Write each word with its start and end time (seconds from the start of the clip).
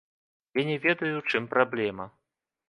Я 0.59 0.63
не 0.69 0.77
ведаю 0.85 1.11
ў 1.17 1.21
чым 1.35 1.43
праблема. 1.53 2.09